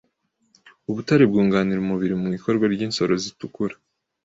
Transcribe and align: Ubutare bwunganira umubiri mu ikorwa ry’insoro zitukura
Ubutare 0.89 1.23
bwunganira 1.31 1.79
umubiri 1.81 2.15
mu 2.21 2.27
ikorwa 2.37 2.65
ry’insoro 2.73 3.13
zitukura 3.23 3.75